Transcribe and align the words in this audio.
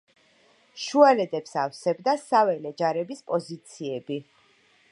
შუალედებს 0.83 1.53
ავსებდა 1.63 2.15
საველე 2.21 2.71
ჯარების 2.81 3.21
პოზიციები. 3.29 4.19